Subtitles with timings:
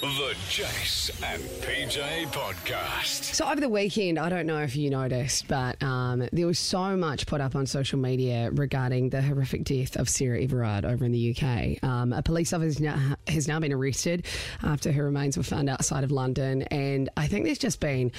[0.00, 3.34] The Jase and PJ Podcast.
[3.34, 6.96] So over the weekend, I don't know if you noticed, but um, there was so
[6.96, 11.10] much put up on social media regarding the horrific death of Sarah Everard over in
[11.10, 11.82] the UK.
[11.82, 14.24] Um, a police officer has now been arrested
[14.62, 18.12] after her remains were found outside of London, and I think there's just been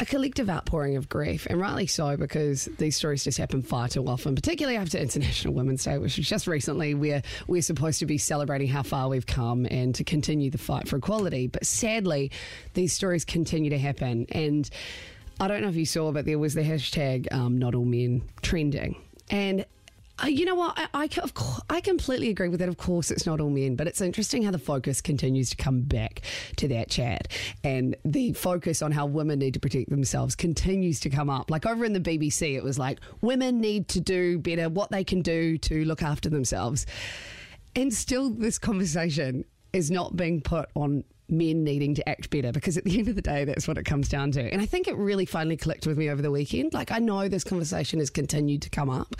[0.00, 4.06] a collective outpouring of grief, and rightly so, because these stories just happen far too
[4.08, 8.18] often, particularly after International Women's Day, which was just recently, where we're supposed to be
[8.18, 11.46] celebrating how far we've come and to continue the fight for equality.
[11.46, 12.32] But sadly,
[12.74, 14.26] these stories continue to happen.
[14.32, 14.68] And
[15.38, 18.22] I don't know if you saw, but there was the hashtag um, not all men
[18.42, 18.96] trending.
[19.30, 19.64] And
[20.22, 20.78] uh, you know what?
[20.78, 21.32] I, I, of
[21.68, 22.68] I completely agree with that.
[22.68, 25.82] Of course, it's not all men, but it's interesting how the focus continues to come
[25.82, 26.20] back
[26.56, 27.28] to that chat.
[27.64, 31.50] And the focus on how women need to protect themselves continues to come up.
[31.50, 35.02] Like over in the BBC, it was like women need to do better, what they
[35.02, 36.86] can do to look after themselves.
[37.74, 39.44] And still, this conversation
[39.74, 43.14] is not being put on men needing to act better because at the end of
[43.16, 44.42] the day that's what it comes down to.
[44.52, 46.74] And i think it really finally clicked with me over the weekend.
[46.74, 49.16] Like i know this conversation has continued to come up.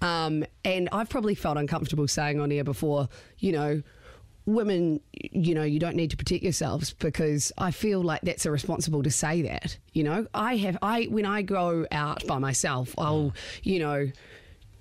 [0.00, 3.82] Um, and i've probably felt uncomfortable saying on air before you know
[4.46, 9.02] women you know you don't need to protect yourselves because i feel like that's irresponsible
[9.02, 10.26] to say that you know?
[10.34, 14.10] I have i when i go out by myself i'll you know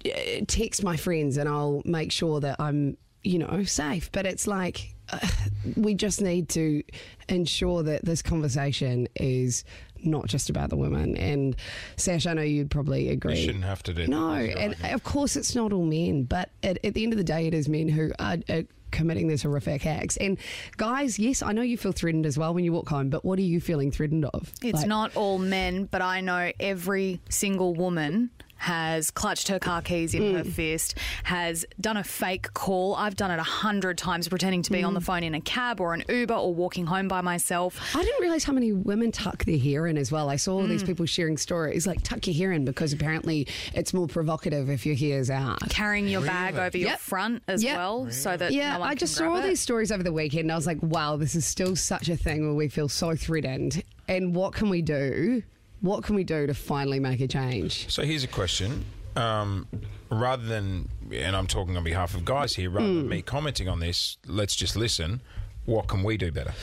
[0.05, 4.11] eh, text my friends and I'll make sure that I'm, you know, safe.
[4.11, 4.92] But it's like
[5.75, 6.83] we just need to
[7.29, 9.63] ensure that this conversation is
[10.03, 11.15] not just about the women.
[11.15, 11.55] And
[11.95, 13.39] Sash, I know you'd probably agree.
[13.39, 14.45] You shouldn't have to do No, that.
[14.49, 14.93] You're and right.
[14.93, 17.53] of course it's not all men, but at, at the end of the day, it
[17.53, 18.37] is men who are.
[18.49, 20.17] are Committing these horrific acts.
[20.17, 20.37] And
[20.77, 23.39] guys, yes, I know you feel threatened as well when you walk home, but what
[23.39, 24.53] are you feeling threatened of?
[24.61, 28.29] It's Like- not all men, but I know every single woman
[28.63, 30.37] has clutched her car keys in Mm.
[30.37, 32.95] her fist, has done a fake call.
[32.95, 35.03] I've done it a hundred times, pretending to be on the Mm.
[35.05, 37.77] phone in a cab or an Uber or walking home by myself.
[37.93, 40.29] I didn't realize how many women tuck their hair in as well.
[40.29, 40.69] I saw all Mm.
[40.69, 44.85] these people sharing stories like tuck your hair in because apparently it's more provocative if
[44.85, 45.59] your hair's out.
[45.69, 47.75] Carrying your bag over your front as Yep.
[47.77, 49.43] well, so that Yeah, no one I can just saw all it.
[49.43, 52.15] these stories over the weekend and I was like, wow, this is still such a
[52.15, 53.83] thing where we feel so threatened.
[54.07, 55.43] And what can we do?
[55.83, 57.91] What can we do to finally make a change?
[57.91, 58.85] So here's a question.
[59.17, 59.67] Um,
[60.09, 62.95] rather than, and I'm talking on behalf of guys here, rather Hmm.
[62.99, 65.21] than me commenting on this, let's just listen.
[65.65, 66.53] What can we do better?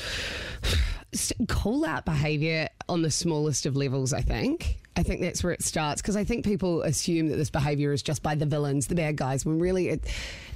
[1.48, 4.78] call out behavior on the smallest of levels, I think.
[4.96, 8.02] I think that's where it starts because I think people assume that this behavior is
[8.02, 10.04] just by the villains, the bad guys, when really it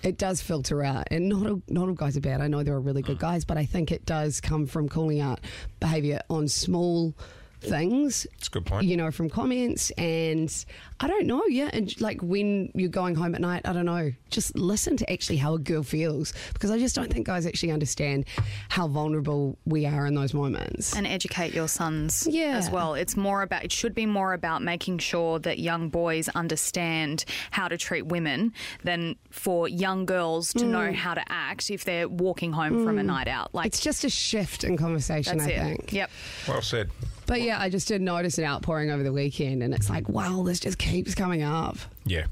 [0.03, 1.09] it does filter out.
[1.11, 2.41] And not all, not all guys are bad.
[2.41, 5.21] I know there are really good guys, but I think it does come from calling
[5.21, 5.41] out
[5.81, 7.15] behavior on small
[7.60, 8.87] things It's a good point.
[8.87, 9.91] you know, from comments.
[9.92, 10.53] And
[11.00, 11.70] I don't know, yeah.
[11.72, 15.37] And like when you're going home at night, I don't know, just listen to actually
[15.38, 18.26] how a girl feels because I just don't think guys actually understand
[18.69, 20.94] how vulnerable we are in those moments.
[20.97, 22.56] and educate your sons Yeah.
[22.56, 22.94] as well.
[22.94, 27.69] It's more about it should be more about making sure that young boys understand how
[27.69, 30.94] to treat women than for young girls to know Mm.
[30.94, 33.54] how to act if they're walking home from a night out.
[33.54, 35.62] Like It's just a shift in conversation, that's I it.
[35.62, 35.92] think.
[35.92, 36.10] Yep.
[36.48, 36.91] Well said.
[37.27, 40.43] But yeah, I just did notice an outpouring over the weekend, and it's like, wow,
[40.45, 41.77] this just keeps coming up.
[42.05, 42.27] Yeah.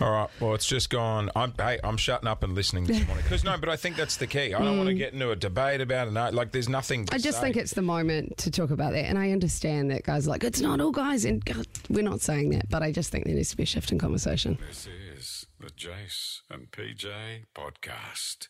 [0.00, 0.28] All right.
[0.40, 1.30] Well, it's just gone.
[1.36, 4.16] I'm hey, I'm shutting up and listening this morning because no, but I think that's
[4.16, 4.52] the key.
[4.52, 6.34] I don't want to get into a debate about it.
[6.34, 7.04] Like, there's nothing.
[7.06, 7.14] To Mm.
[7.14, 7.44] I just say.
[7.44, 9.04] think it's the moment to talk about that.
[9.04, 11.24] And I understand that guys are like, it's not all guys.
[11.24, 12.68] And God, we're not saying that.
[12.68, 14.58] But I just think there needs to be a shift in conversation.
[14.68, 18.48] This is the Jase and PJ Podcast.